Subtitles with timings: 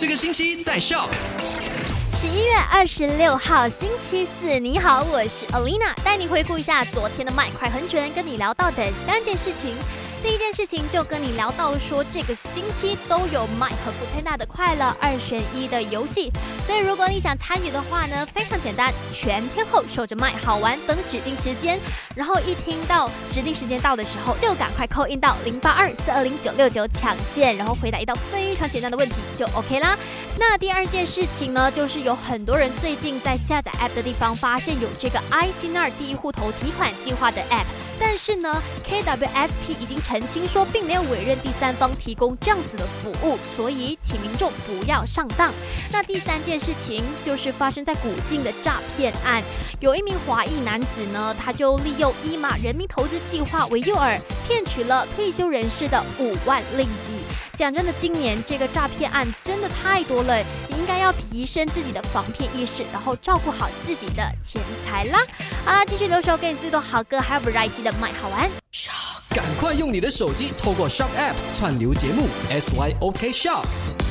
[0.00, 1.06] 这个星期在笑。
[2.14, 9.74] 十一月二十六号星期四，你好，我是 Alina，带你回顾一下昨天的麦快很准，跟你聊到的三件事情。
[10.22, 16.30] 第一件事情就跟你聊到说，这个星期都有麦和不太大的快乐二选一的游戏，
[16.64, 21.80] 所以如果你想参与的话呢，非常简单，全天候守着麦，好玩，等指定时间，
[22.14, 29.96] 然后一听到指定时间到的时候，就赶快扣印到零八二四二零九六九抢线，然后回答一道非常简单的问题就 OK 啦。
[30.38, 37.64] 那第二件事情呢，就是有很多人最近在下载 App 的地方发现有这个 ICNR 第一户头提款计划的 App。
[38.00, 45.52] 但是呢，KWSP 已经澄清说，并没有委任第三方提供这样子的服务，所以请民众不要上当。
[45.92, 49.42] 那第三件事情就是发生在古晋的诈骗案，
[49.80, 57.20] 有一名华裔男子呢，他就利用伊马人民投资计划为诱饵，骗取了退休人士的五万令吉。
[57.56, 60.42] 讲真的，今年这个诈骗案真的太多了，
[60.80, 65.18] 应该要提升自己的防骗意识，然后照顾好自己的钱财啦。
[65.64, 68.50] 好啦，继续留守给你最多好歌，还有 variety 的麦好玩。
[69.28, 74.09] 赶快用你的手机透过 Shop App 串流节目 SYOK Shop。